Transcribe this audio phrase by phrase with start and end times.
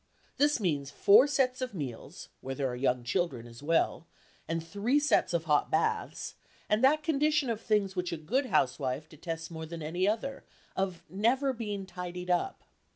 [0.37, 4.07] This means four sets of meals (where there are young children as well),
[4.47, 6.33] and three sets of hot baths,
[6.67, 10.43] and that condition of things which a good housewife detests more than any other,
[10.75, 12.63] of never being "tidied up."